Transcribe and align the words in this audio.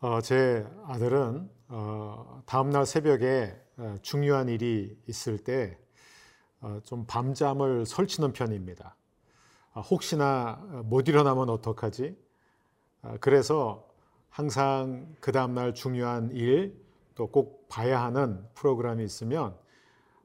어, 0.00 0.20
제 0.20 0.66
아들은 0.86 1.50
어, 1.68 2.42
다음날 2.46 2.86
새벽에 2.86 3.54
어, 3.76 3.96
중요한 4.02 4.48
일이 4.48 4.96
있을 5.06 5.38
때 5.38 5.78
좀 6.84 7.06
밤잠을 7.06 7.86
설치는 7.86 8.32
편입니다. 8.32 8.96
아, 9.74 9.80
혹시나 9.80 10.56
못 10.84 11.08
일어나면 11.08 11.48
어떡하지? 11.50 12.16
아, 13.02 13.16
그래서 13.20 13.88
항상 14.30 15.14
그 15.20 15.32
다음날 15.32 15.74
중요한 15.74 16.30
일, 16.32 16.76
또 17.14 17.28
꼭 17.28 17.68
봐야 17.68 18.02
하는 18.02 18.44
프로그램이 18.54 19.04
있으면 19.04 19.56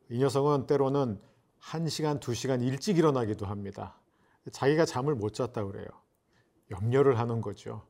이 0.10 0.20
녀석은 0.20 0.68
때로는 0.68 1.20
1시간, 1.60 2.20
2시간 2.20 2.62
일찍 2.64 2.98
일어나기도 2.98 3.46
합니다. 3.46 3.96
자기가 4.52 4.86
잠을 4.86 5.16
못 5.16 5.34
잤다 5.34 5.64
그래요. 5.66 5.88
염려를 6.72 7.20
하는 7.20 7.42
거죠. 7.42 7.84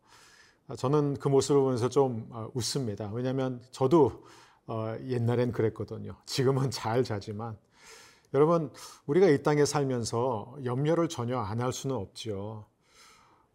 아, 0.67 0.75
저는 0.75 1.15
그 1.15 1.27
모습을 1.27 1.61
보면서 1.61 1.89
좀 1.89 2.27
아, 2.31 2.47
웃습니다. 2.53 3.11
왜냐하면 3.13 3.61
저도 3.71 4.23
어, 4.67 4.95
옛날엔 5.07 5.51
그랬거든요. 5.51 6.15
지금은 6.25 6.71
잘 6.71 7.03
자지만 7.03 7.57
여러분 8.33 8.71
우리가 9.05 9.27
이 9.29 9.43
땅에 9.43 9.65
살면서 9.65 10.57
염려를 10.63 11.09
전혀 11.09 11.37
안 11.37 11.61
할 11.61 11.73
수는 11.73 11.95
없죠. 11.95 12.65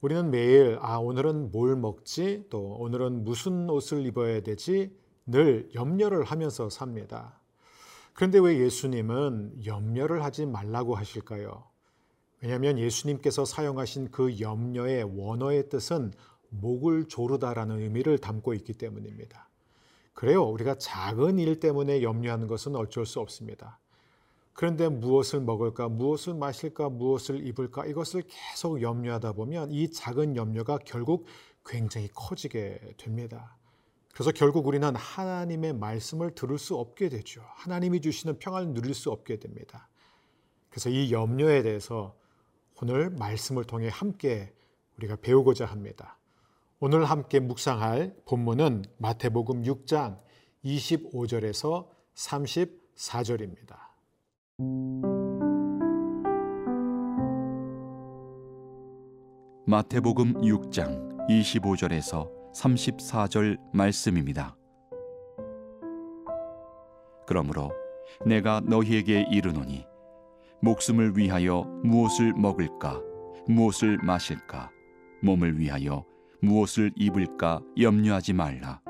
우리는 0.01 0.31
매일 0.31 0.79
아 0.81 0.99
오늘은 0.99 1.51
뭘 1.51 1.75
먹지 1.77 2.47
또 2.51 2.77
오늘은 2.79 3.25
무슨 3.25 3.69
옷을 3.69 4.07
입어야 4.07 4.41
되지 4.43 4.97
늘 5.27 5.69
염려를 5.75 6.25
하면서 6.25 6.71
삽니다. 6.71 7.41
그런데 8.13 8.39
왜 8.39 8.59
예수님은 8.59 9.65
염려를 9.67 10.23
하지 10.25 10.47
말라고 10.47 10.95
하실까요? 10.95 11.65
왜냐하면 12.41 12.79
예수님께서 12.79 13.45
사용하신 13.45 14.11
그 14.13 14.39
염려의 14.39 15.05
원어의 15.19 15.69
뜻은 15.69 16.13
목을 16.51 17.09
조르다라는 17.09 17.81
의미를 17.81 18.19
담고 18.19 18.55
있기 18.55 18.75
때문입니다. 18.75 19.49
그래요. 20.15 20.45
우리가 20.45 20.77
작은 20.77 21.39
일 21.39 21.61
때문에 21.61 22.03
염려하는 22.03 22.49
것은 22.49 22.75
어쩔 22.75 23.07
수 23.07 23.21
없습니다. 23.21 23.79
그런데 24.53 24.89
무엇을 24.89 25.41
먹을까, 25.41 25.89
무엇을 25.89 26.35
마실까, 26.35 26.89
무엇을 26.89 27.47
입을까 27.47 27.87
이것을 27.87 28.25
계속 28.27 28.83
염려하다 28.83 29.35
보면 29.35 29.71
이 29.71 29.93
작은 29.93 30.35
염려가 30.35 30.79
결국 30.85 31.27
굉장히 31.65 32.09
커지게 32.13 32.95
됩니다. 32.97 33.57
그래서 34.13 34.33
결국 34.33 34.67
우리는 34.67 34.97
하나님의 34.97 35.75
말씀을 35.75 36.35
들을 36.35 36.59
수 36.59 36.77
없게 36.77 37.09
되죠. 37.09 37.41
하나님이 37.55 38.01
주시는 38.01 38.41
평안을 38.41 38.75
누릴 38.75 38.95
수 38.95 39.13
없게 39.13 39.39
됩니다. 39.39 39.89
그래서 40.71 40.91
이 40.91 41.13
염려에 41.13 41.63
대해서 41.63 42.17
오늘 42.83 43.11
말씀을 43.11 43.63
통해 43.63 43.89
함께 43.93 44.53
우리가 44.97 45.15
배우고자 45.17 45.67
합니다. 45.67 46.18
오늘 46.81 47.07
함께 47.07 47.41
묵상할 47.41 48.15
본문은 48.25 48.85
마태복음 48.99 49.65
6장 49.65 50.21
25절에서 50.65 51.89
34절입니다. 52.15 53.77
마태복음 59.67 60.35
6장 60.35 61.27
25절에서 61.29 62.31
34절 62.55 63.59
말씀입니다. 63.73 64.57
그러므로 67.27 67.73
내가 68.25 68.61
너희에게 68.61 69.27
이르노니 69.29 69.85
목숨을 70.63 71.17
위하여 71.17 71.63
무엇을 71.83 72.35
먹을까 72.35 73.03
무엇을 73.49 73.99
마실까 74.05 74.71
몸을 75.25 75.59
위하여 75.59 76.07
무엇을 76.41 76.93
입을까 76.95 77.61
염려하지 77.79 78.33
말라. 78.33 78.81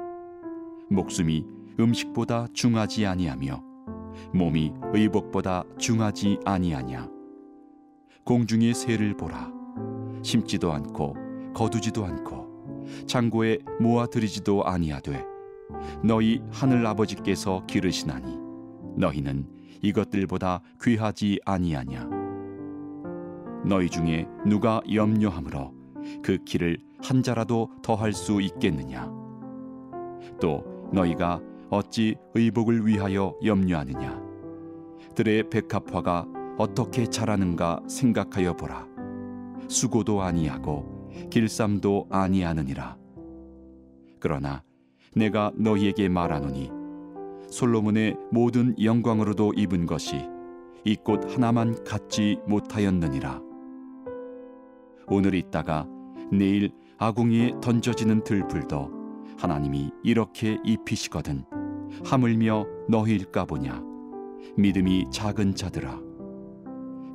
목숨이 0.91 1.47
음식보다 1.81 2.47
중하지 2.53 3.07
아니하며 3.07 3.63
몸이 4.35 4.75
의복보다 4.93 5.65
중하지 5.79 6.41
아니하냐. 6.45 7.09
공중의 8.25 8.75
새를 8.75 9.17
보라. 9.17 9.51
심지도 10.23 10.73
않고 10.73 11.15
거두지도 11.55 12.05
않고 12.05 12.85
창고에 13.07 13.59
모아 13.81 14.07
들이지도 14.07 14.65
아니하되 14.65 15.25
너희 16.05 16.43
하늘 16.51 16.87
아버지께서 16.87 17.65
기르시나니 17.67 18.37
너희는 18.97 19.49
이것들보다 19.81 20.61
귀하지 20.83 21.41
아니하냐. 21.47 22.09
너희 23.65 23.89
중에 23.89 24.27
누가 24.45 24.83
염려함으로 24.93 25.78
그 26.23 26.39
길을 26.45 26.79
한 27.03 27.23
자라도 27.23 27.71
더할 27.83 28.13
수 28.13 28.41
있겠느냐? 28.41 29.11
또 30.41 30.65
너희가 30.93 31.41
어찌 31.71 32.17
의복을 32.35 32.87
위하여 32.87 33.35
염려하느냐? 33.45 34.23
들의 35.15 35.49
백합화가 35.49 36.27
어떻게 36.59 37.07
자라는가 37.07 37.81
생각하여 37.89 38.55
보라. 38.55 38.87
수고도 39.69 40.23
아니하고 40.23 41.11
길쌈도 41.31 42.07
아니하느니라. 42.11 42.97
그러나 44.21 44.63
내가 45.15 45.53
너희에게 45.57 46.09
말하노니 46.09 46.71
솔로몬의 47.51 48.17
모든 48.31 48.75
영광으로도 48.83 49.55
입은 49.57 49.87
것이 49.87 50.17
이 50.85 50.97
꽃 50.97 51.35
하나만 51.35 51.85
갖지 51.85 52.39
못하였느니라. 52.47 53.43
오늘 55.09 55.35
있다가 55.35 55.87
내일 56.31 56.71
아궁이에 56.99 57.55
던져지는 57.62 58.25
들불도 58.25 58.91
하나님이 59.39 59.91
이렇게 60.03 60.59
입히시거든. 60.65 61.44
하물며 62.05 62.66
너희일까 62.89 63.44
보냐? 63.44 63.83
믿음이 64.56 65.06
작은 65.11 65.55
자들아. 65.55 66.00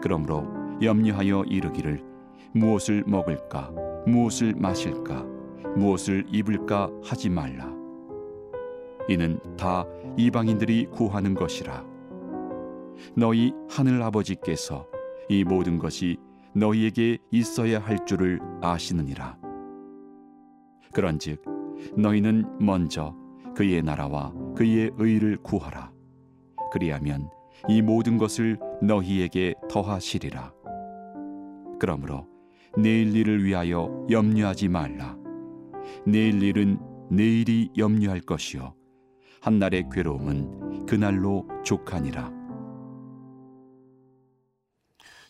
그러므로 0.01 0.47
염려하여 0.81 1.43
이르기를 1.47 2.03
무엇을 2.53 3.03
먹을까? 3.05 3.71
무엇을 4.07 4.53
마실까? 4.55 5.25
무엇을 5.75 6.25
입을까 6.29 6.89
하지 7.03 7.29
말라. 7.29 7.71
이는 9.09 9.39
다 9.57 9.85
이방인들이 10.17 10.87
구하는 10.87 11.33
것이라. 11.33 11.85
너희 13.15 13.53
하늘 13.69 14.01
아버지께서 14.01 14.87
이 15.29 15.43
모든 15.43 15.77
것이 15.77 16.17
너희에게 16.55 17.17
있어야 17.31 17.79
할 17.79 18.05
줄을 18.05 18.39
아시느니라. 18.61 19.37
그런즉 20.93 21.41
너희는 21.97 22.59
먼저 22.59 23.15
그의 23.55 23.81
나라와 23.81 24.33
그의 24.55 24.91
의를 24.97 25.37
구하라. 25.37 25.91
그리하면 26.71 27.29
이 27.67 27.81
모든 27.81 28.17
것을 28.17 28.59
너희에게 28.81 29.53
더하시리라. 29.69 30.53
그러므로 31.79 32.27
내일 32.77 33.15
일을 33.15 33.43
위하여 33.43 34.05
염려하지 34.09 34.67
말라. 34.67 35.17
내일 36.05 36.41
일은 36.41 36.79
내일이 37.09 37.69
염려할 37.77 38.21
것이요 38.21 38.73
한날의 39.41 39.89
괴로움은 39.91 40.85
그날로 40.85 41.47
족하니라. 41.63 42.31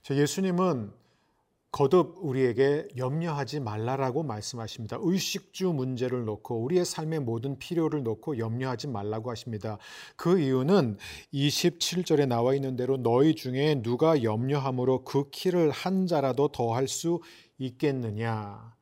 예수님은 0.09 1.02
거듭 1.73 2.17
우리에게 2.19 2.87
염려하지 2.97 3.59
말라라고 3.59 4.21
말씀하십니다. 4.21 4.99
의식주 5.01 5.73
문제를 5.73 6.23
놓고 6.23 6.61
우리의 6.61 6.85
삶의 6.85 7.21
모든 7.21 7.57
필요를 7.57 8.03
놓고 8.03 8.37
염려하지 8.37 8.89
말라고 8.89 9.31
하십니다. 9.31 9.79
그 10.15 10.39
이유는 10.39 10.97
27절에 11.33 12.27
나와 12.27 12.53
있는 12.53 12.75
대로 12.75 12.97
너희 12.97 13.33
중에 13.33 13.81
누가 13.81 14.21
염려함으로 14.21 15.03
그 15.03 15.31
키를 15.31 15.71
한 15.71 16.05
자라도 16.05 16.49
더할 16.49 16.87
수 16.87 17.21
있겠느냐. 17.57 18.75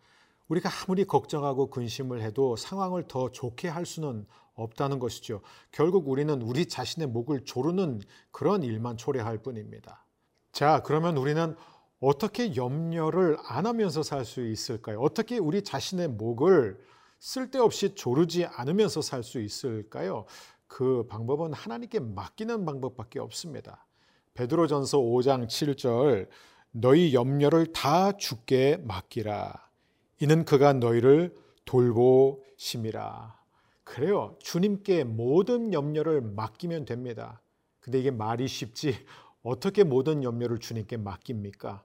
우리가 0.49 0.69
아무리 0.83 1.05
걱정하고 1.05 1.69
근심을 1.69 2.21
해도 2.21 2.57
상황을 2.57 3.05
더 3.07 3.31
좋게 3.31 3.69
할 3.69 3.85
수는 3.85 4.25
없다는 4.55 4.99
것이죠. 4.99 5.39
결국 5.71 6.09
우리는 6.09 6.41
우리 6.41 6.65
자신의 6.65 7.07
목을 7.07 7.45
조르는 7.45 8.01
그런 8.31 8.63
일만 8.63 8.97
초래할 8.97 9.37
뿐입니다. 9.37 10.05
자, 10.51 10.83
그러면 10.83 11.15
우리는 11.15 11.55
어떻게 12.01 12.55
염려를 12.55 13.37
안 13.45 13.65
하면서 13.67 14.01
살 14.03 14.25
수 14.25 14.45
있을까요? 14.45 14.99
어떻게 14.99 15.37
우리 15.37 15.63
자신의 15.63 16.09
목을 16.09 16.83
쓸데없이 17.19 17.93
조르지 17.93 18.45
않으면서 18.45 19.01
살 19.01 19.23
수 19.23 19.39
있을까요? 19.39 20.25
그 20.67 21.05
방법은 21.07 21.53
하나님께 21.53 21.99
맡기는 21.99 22.65
방법밖에 22.65 23.19
없습니다. 23.19 23.85
베드로전서 24.33 24.97
5장 24.97 25.45
7절 25.47 26.27
너희 26.71 27.13
염려를 27.13 27.71
다 27.71 28.13
주께 28.13 28.77
맡기라. 28.77 29.53
이는 30.21 30.43
그가 30.45 30.73
너희를 30.73 31.35
돌보심이라. 31.65 33.39
그래요. 33.83 34.37
주님께 34.39 35.03
모든 35.03 35.73
염려를 35.73 36.21
맡기면 36.21 36.85
됩니다. 36.85 37.41
근데 37.79 37.99
이게 37.99 38.09
말이 38.09 38.47
쉽지 38.47 38.95
어떻게 39.43 39.83
모든 39.83 40.23
염려를 40.23 40.59
주님께 40.59 40.97
맡깁니까? 40.97 41.83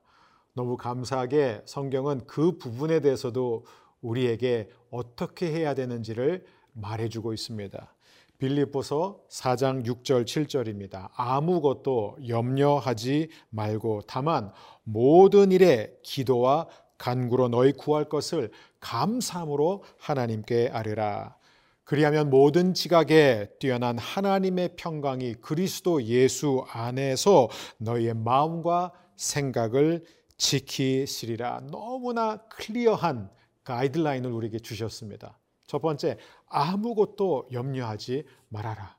너무 0.56 0.78
감사하게 0.78 1.60
성경은 1.66 2.22
그 2.26 2.56
부분에 2.56 3.00
대해서도 3.00 3.66
우리에게 4.00 4.70
어떻게 4.90 5.52
해야 5.52 5.74
되는지를 5.74 6.46
말해주고 6.72 7.34
있습니다. 7.34 7.94
빌립보서 8.38 9.20
4장 9.28 9.84
6절 9.84 10.24
7절입니다. 10.24 11.10
아무것도 11.14 12.16
염려하지 12.26 13.28
말고 13.50 14.02
다만 14.06 14.50
모든 14.82 15.52
일에 15.52 15.94
기도와 16.02 16.68
간구로 16.96 17.48
너희 17.48 17.72
구할 17.72 18.08
것을 18.08 18.50
감사함으로 18.80 19.84
하나님께 19.98 20.70
아뢰라. 20.72 21.36
그리하면 21.84 22.30
모든 22.30 22.72
지각에 22.72 23.50
뛰어난 23.60 23.98
하나님의 23.98 24.70
평강이 24.76 25.34
그리스도 25.34 26.02
예수 26.04 26.64
안에서 26.70 27.50
너희의 27.76 28.14
마음과 28.14 28.92
생각을 29.16 30.02
지키시리라. 30.38 31.60
너무나 31.70 32.36
클리어한 32.48 33.30
가이드라인을 33.64 34.30
우리에게 34.32 34.58
주셨습니다. 34.58 35.38
첫 35.66 35.80
번째, 35.80 36.18
아무것도 36.48 37.48
염려하지 37.52 38.24
말아라. 38.48 38.96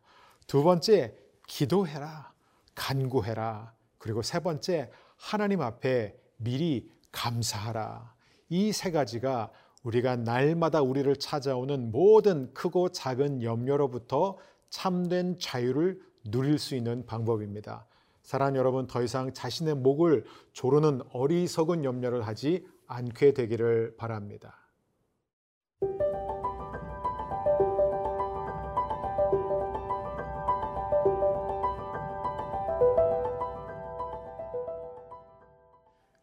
두 0.48 0.64
번째, 0.64 1.16
기도해라. 1.48 2.34
간구해라. 2.76 3.74
그리고 3.98 4.22
세 4.22 4.40
번째, 4.40 4.92
하나님 5.16 5.62
앞에 5.62 6.16
미리 6.38 6.90
감사하라. 7.12 8.14
이 8.50 8.72
세 8.72 8.92
가지가 8.92 9.52
우리가 9.84 10.18
날마다 10.18 10.82
우리를 10.82 11.16
찾아오는 11.16 11.92
모든 11.92 12.54
크고 12.54 12.90
작은 12.90 13.42
염려로부터 13.44 14.38
참된 14.70 15.40
자유를 15.40 16.02
누릴 16.26 16.60
수 16.60 16.76
있는 16.76 17.06
방법입니다. 17.06 17.88
사랑 18.28 18.58
여러분, 18.58 18.88
더 18.88 19.02
이상 19.02 19.32
자신의 19.32 19.76
목을 19.76 20.26
조르는 20.52 21.00
어리석은 21.14 21.86
염려를 21.86 22.28
하지 22.28 22.68
않게 22.86 23.34
되기를 23.34 23.96
바랍니다. 23.96 24.68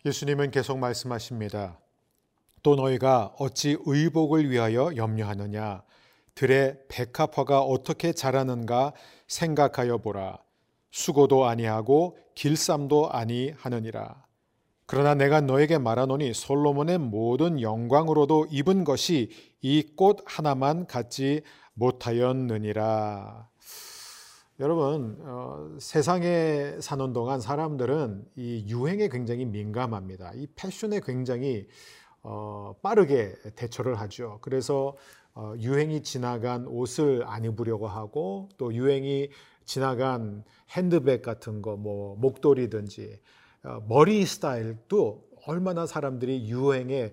예수님은 0.04 0.50
계속 0.50 0.78
말씀하십니다. 0.78 1.80
또 2.62 2.74
너희가 2.76 3.34
어찌 3.38 3.78
의복을 3.86 4.50
위하여 4.50 4.94
염려하느냐? 4.94 5.82
들의 6.34 6.76
백합화가 6.88 7.62
어떻게 7.62 8.12
자라는가 8.12 8.92
생각하여 9.26 9.96
보라. 9.96 10.44
수고도 10.94 11.44
아니하고 11.46 12.16
길쌈도 12.36 13.10
아니하느니라. 13.10 14.24
그러나 14.86 15.16
내가 15.16 15.40
너에게 15.40 15.76
말하노니 15.76 16.32
솔로몬의 16.34 16.98
모든 16.98 17.60
영광으로도 17.60 18.46
입은 18.52 18.84
것이 18.84 19.28
이 19.60 19.96
꽃 19.96 20.20
하나만 20.24 20.86
갖지 20.86 21.42
못하였느니라. 21.72 23.48
여러분 24.60 25.18
어, 25.22 25.76
세상에 25.80 26.78
사는 26.80 27.12
동안 27.12 27.40
사람들은 27.40 28.24
이 28.36 28.64
유행에 28.68 29.08
굉장히 29.08 29.46
민감합니다. 29.46 30.30
이 30.36 30.46
패션에 30.54 31.00
굉장히 31.04 31.66
어, 32.22 32.76
빠르게 32.82 33.34
대처를 33.56 33.96
하죠. 33.96 34.38
그래서 34.42 34.96
어, 35.34 35.54
유행이 35.58 36.04
지나간 36.04 36.68
옷을 36.68 37.24
안 37.26 37.44
입으려고 37.44 37.88
하고 37.88 38.48
또 38.58 38.72
유행이 38.72 39.30
지나간 39.64 40.44
핸드백 40.70 41.22
같은 41.22 41.62
거, 41.62 41.76
뭐 41.76 42.16
목도리든지 42.16 43.18
어, 43.64 43.82
머리 43.88 44.24
스타일도 44.26 45.24
얼마나 45.46 45.86
사람들이 45.86 46.48
유행에 46.48 47.12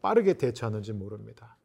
빠르게 0.00 0.34
대처하는지 0.34 0.92
모릅니다. 0.92 1.56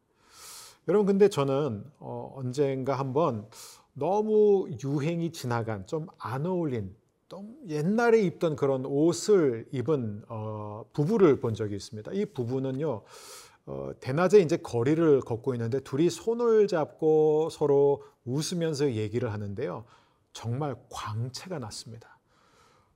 여러분 0.88 1.06
근데 1.06 1.28
저는 1.28 1.84
어, 1.98 2.32
언젠가 2.36 2.94
한번 2.98 3.46
너무 3.94 4.68
유행이 4.82 5.32
지나간 5.32 5.86
좀 5.86 6.06
안 6.18 6.46
어울린 6.46 6.94
좀 7.28 7.54
옛날에 7.68 8.22
입던 8.22 8.56
그런 8.56 8.86
옷을 8.86 9.66
입은 9.70 10.24
어, 10.28 10.84
부부를 10.94 11.40
본 11.40 11.54
적이 11.54 11.76
있습니다. 11.76 12.12
이 12.12 12.24
부부는요. 12.24 13.02
어, 13.66 13.90
대낮에 14.00 14.40
이제 14.40 14.56
거리를 14.56 15.20
걷고 15.20 15.54
있는데 15.54 15.80
둘이 15.80 16.08
손을 16.08 16.68
잡고 16.68 17.50
서로 17.50 18.02
웃으면서 18.24 18.92
얘기를 18.92 19.30
하는데요. 19.32 19.84
정말 20.38 20.76
광채가 20.88 21.58
났습니다. 21.58 22.16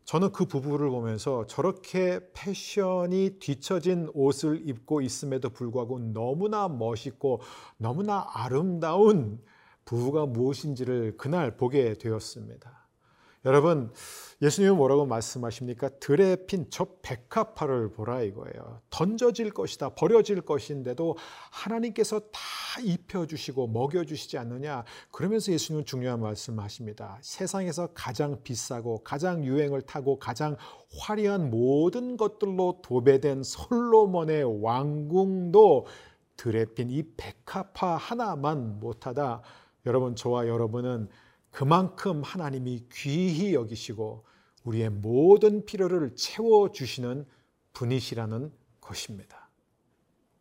저는 0.04 0.30
그 0.30 0.44
부부를 0.44 0.90
보면서 0.90 1.44
저렇게 1.46 2.20
패션이 2.32 3.40
뒤처진 3.40 4.10
옷을 4.14 4.68
입고 4.68 5.00
있음에도 5.00 5.50
불구하고 5.50 5.98
너무나 5.98 6.68
멋있고 6.68 7.40
너무나 7.78 8.28
아름다운 8.32 9.42
부부가 9.84 10.24
무엇인지를 10.26 11.16
그날 11.16 11.56
보게 11.56 11.94
되었습니다. 11.94 12.81
여러분, 13.44 13.92
예수님은 14.40 14.76
뭐라고 14.76 15.04
말씀하십니까? 15.06 15.88
들에 16.00 16.36
핀 16.46 16.66
저 16.70 16.86
백합화를 17.02 17.90
보라 17.90 18.22
이거예요. 18.22 18.80
던져질 18.90 19.50
것이다, 19.50 19.90
버려질 19.90 20.42
것인데도 20.42 21.16
하나님께서 21.50 22.20
다 22.20 22.40
입혀주시고 22.82 23.66
먹여주시지 23.66 24.38
않느냐? 24.38 24.84
그러면서 25.10 25.52
예수님은 25.52 25.84
중요한 25.84 26.20
말씀하십니다. 26.20 27.18
세상에서 27.20 27.88
가장 27.94 28.42
비싸고 28.44 29.02
가장 29.02 29.44
유행을 29.44 29.82
타고 29.82 30.20
가장 30.20 30.56
화려한 30.98 31.50
모든 31.50 32.16
것들로 32.16 32.80
도배된 32.82 33.42
솔로몬의 33.42 34.62
왕궁도 34.62 35.86
들에 36.36 36.64
핀 36.64 36.90
이 36.90 37.04
백합화 37.16 37.96
하나만 37.96 38.80
못하다 38.80 39.42
여러분 39.86 40.16
저와 40.16 40.48
여러분은 40.48 41.08
그만큼 41.52 42.22
하나님이 42.22 42.86
귀히 42.92 43.54
여기시고 43.54 44.24
우리의 44.64 44.90
모든 44.90 45.64
필요를 45.64 46.16
채워 46.16 46.72
주시는 46.72 47.26
분이시라는 47.74 48.50
것입니다. 48.80 49.50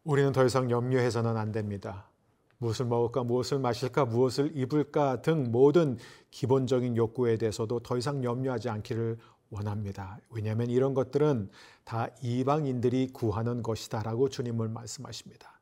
우리는 0.04 0.32
더 0.32 0.46
이상 0.46 0.72
염려해서는 0.72 1.38
안 1.38 1.52
됩니다. 1.52 2.10
무엇을 2.58 2.86
먹을까, 2.86 3.24
무엇을 3.24 3.60
마실까, 3.60 4.06
무엇을 4.06 4.56
입을까 4.56 5.22
등 5.22 5.52
모든 5.52 5.98
기본적인 6.30 6.96
욕구에 6.96 7.38
대해서도 7.38 7.80
더 7.80 7.98
이상 7.98 8.24
염려하지 8.24 8.70
않기를 8.70 9.18
원합니다. 9.50 10.20
왜냐하면 10.30 10.70
이런 10.70 10.94
것들은 10.94 11.50
다 11.84 12.08
이방인들이 12.22 13.10
구하는 13.14 13.62
것이다라고 13.64 14.30
주님을 14.30 14.70
말씀하십니다. 14.70 15.60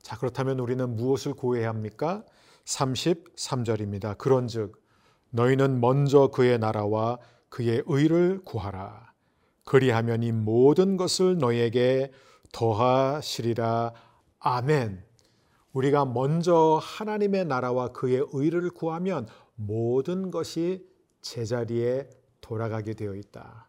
자, 0.00 0.16
그렇다면 0.16 0.60
우리는 0.60 0.96
무엇을 0.96 1.34
구해야 1.34 1.68
합니까? 1.68 2.24
33절입니다. 2.64 4.16
그런즉 4.16 4.85
너희는 5.36 5.80
먼저 5.80 6.28
그의 6.28 6.58
나라와 6.58 7.18
그의 7.50 7.82
의를 7.86 8.40
구하라. 8.42 9.12
그리하면 9.64 10.22
이 10.22 10.32
모든 10.32 10.96
것을 10.96 11.36
너희에게 11.36 12.10
더하시리라. 12.52 13.92
아멘. 14.38 15.04
우리가 15.72 16.06
먼저 16.06 16.80
하나님의 16.82 17.44
나라와 17.44 17.88
그의 17.88 18.26
의를 18.32 18.70
구하면 18.70 19.28
모든 19.56 20.30
것이 20.30 20.88
제자리에 21.20 22.08
돌아가게 22.40 22.94
되어 22.94 23.14
있다. 23.14 23.68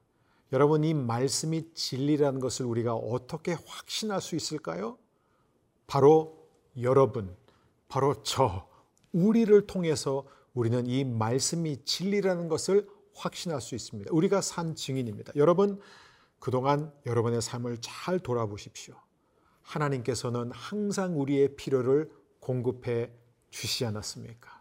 여러분, 0.53 0.85
이 0.85 0.93
말씀이 0.93 1.73
진리라는 1.73 2.39
것을 2.39 2.65
우리가 2.65 2.93
어떻게 2.95 3.57
확신할 3.65 4.21
수 4.21 4.37
있을까요? 4.37 4.97
바로 5.85 6.47
여러분, 6.81 7.35
바로 7.89 8.21
저, 8.23 8.69
우리를 9.11 9.67
통해서 9.67 10.25
우리는 10.57 10.87
이 10.87 11.03
말씀이 11.03 11.85
진리라는 11.85 12.47
것을 12.47 12.87
확신할 13.13 13.61
수 13.61 13.75
있습니다. 13.75 14.09
우리가 14.11 14.41
산 14.41 14.73
증인입니다. 14.75 15.33
여러분, 15.35 15.79
그동안 16.39 16.91
여러분의 17.05 17.43
삶을 17.43 17.77
잘 17.79 18.17
돌아보십시오. 18.17 18.95
하나님께서는 19.61 20.49
항상 20.51 21.19
우리의 21.21 21.55
필요를 21.57 22.09
공급해 22.39 23.11
주시지 23.51 23.85
않았습니까? 23.85 24.57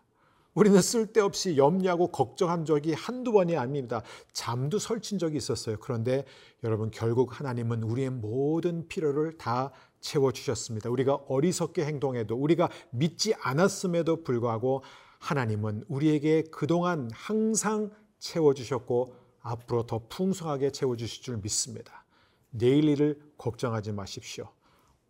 우리는 0.52 0.80
쓸데없이 0.82 1.56
염려하고 1.56 2.08
걱정한 2.08 2.66
적이 2.66 2.92
한두 2.92 3.32
번이 3.32 3.56
아닙니다. 3.56 4.02
잠도 4.34 4.78
설친 4.78 5.18
적이 5.18 5.38
있었어요. 5.38 5.78
그런데 5.80 6.26
여러분, 6.62 6.90
결국 6.90 7.40
하나님은 7.40 7.82
우리의 7.82 8.10
모든 8.10 8.86
필요를 8.86 9.38
다 9.38 9.70
채워주셨습니다. 10.00 10.90
우리가 10.90 11.14
어리석게 11.28 11.86
행동해도 11.86 12.36
우리가 12.36 12.68
믿지 12.90 13.34
않았음에도 13.40 14.24
불구하고 14.24 14.82
하나님은 15.18 15.84
우리에게 15.88 16.42
그동안 16.50 17.10
항상 17.12 17.90
채워주셨고 18.18 19.14
앞으로 19.40 19.86
더 19.86 20.00
풍성하게 20.08 20.72
채워주실 20.72 21.22
줄 21.22 21.36
믿습니다. 21.38 22.04
내일 22.50 22.88
일을 22.88 23.20
걱정하지 23.38 23.92
마십시오. 23.92 24.48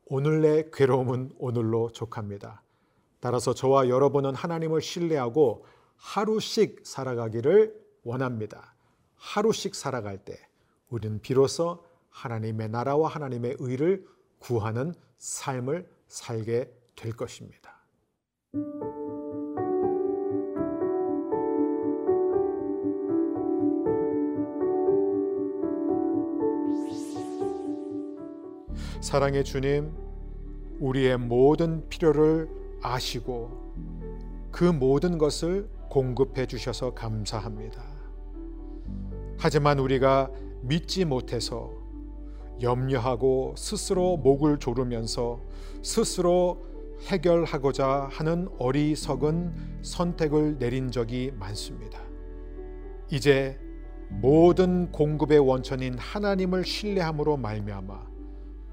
오늘의 0.07 0.71
괴로움은 0.73 1.33
오늘로 1.39 1.91
족합니다. 1.91 2.63
따라서 3.21 3.55
저와 3.55 3.89
여러분은 3.89 4.35
하나님을 4.35 4.81
신뢰하고 4.81 5.65
하루씩 5.97 6.83
살아가기를 6.85 7.75
원합니다. 8.05 8.75
하루씩 9.17 9.75
살아갈 9.75 10.19
때 10.19 10.39
우리는 10.89 11.21
비로소 11.21 11.85
하나님의 12.11 12.69
나라와 12.69 13.09
하나님의 13.09 13.57
의를 13.59 14.07
구하는 14.39 14.95
삶을 15.19 15.89
살게 16.09 16.71
될 16.95 17.13
것입니다. 17.13 17.81
사랑의 29.07 29.45
주님, 29.45 29.93
우리의 30.81 31.17
모든 31.17 31.89
필요를 31.89 32.49
아시고 32.83 33.73
그 34.51 34.65
모든 34.65 35.17
것을 35.17 35.69
공급해 35.89 36.47
주셔서 36.47 36.93
감사합니다. 36.93 37.85
하지만 39.39 39.79
우리가 39.79 40.33
믿지 40.63 41.05
못해서 41.05 41.71
염려하고 42.61 43.55
스스로 43.57 44.17
목을 44.17 44.59
조르면서 44.59 45.41
스스로 45.85 46.65
해결하고자 47.07 48.09
하는 48.11 48.49
어리석은 48.59 49.83
선택을 49.83 50.59
내린 50.59 50.91
적이 50.91 51.31
많습니다. 51.39 52.01
이제 53.13 53.57
모든 54.09 54.91
공급의 54.91 55.39
원천인 55.39 55.97
하나님을 55.97 56.65
신뢰함으로 56.65 57.37
말미암아 57.37 58.16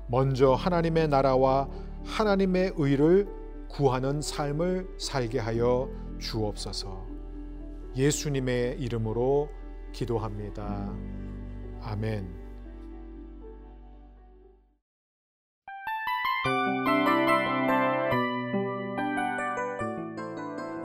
먼저 0.07 0.53
하나님의 0.53 1.07
나라와 1.07 1.67
하나님의 2.05 2.73
의를 2.77 3.27
구하는 3.69 4.21
삶을 4.21 4.87
살게 4.99 5.39
하여 5.39 5.89
주옵소서. 6.19 7.05
예수님의 7.95 8.79
이름으로 8.79 9.49
기도합니다. 9.91 10.93
아멘. 11.81 12.43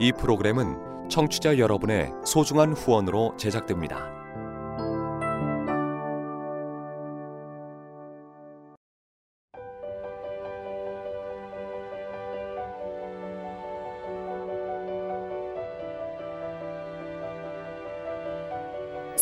이 0.01 0.13
프로그램은 0.13 1.09
청취자 1.09 1.57
여러분의 1.57 2.11
소중한 2.23 2.71
후원으로 2.71 3.35
제작됩니다. 3.37 4.18